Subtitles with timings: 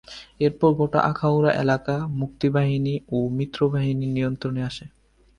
[0.39, 4.85] এরপর গোটা আখাউড়া এলাকা মুক্তিবাহিনী ও মিত্রবাহিনীর নিয়ন্ত্রণে আসে।